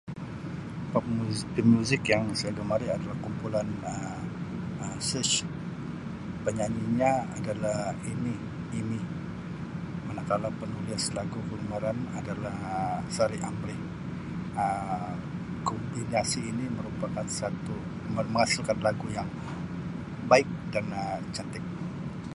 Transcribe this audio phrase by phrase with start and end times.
[0.93, 4.23] Pemuzik-pemuzik yang saya gemari adalah kumpulan Um
[5.09, 5.35] Search,
[6.45, 7.79] penyanyinya adalah
[8.11, 9.01] Amy-Amy.
[10.07, 13.77] Manakala penulis lagu kegemaran adalah Um Saari Amri
[14.65, 15.13] Um
[15.69, 19.29] kompilasi ini merupakan-menghasilkan lagu yang
[20.31, 21.63] baik dan Um cantik